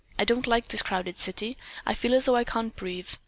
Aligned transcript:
I 0.17 0.25
don't 0.25 0.47
like 0.47 0.69
this 0.69 0.81
crowded 0.81 1.19
city. 1.19 1.59
I 1.85 1.93
feel 1.93 2.15
as 2.15 2.25
though 2.25 2.35
I 2.35 2.43
can't 2.43 2.75
breathe. 2.75 3.09